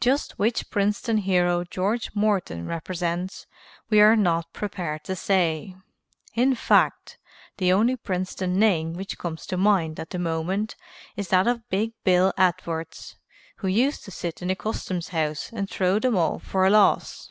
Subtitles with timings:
[0.00, 3.46] Just which Princeton hero George Morton represents
[3.90, 5.76] we are not prepared to say.
[6.32, 7.18] In fact,
[7.58, 10.74] the only Princeton name which comes to mind at the moment
[11.18, 13.16] is that of Big Bill Edwards
[13.56, 17.30] who used to sit in the Customs House and throw them all for a loss.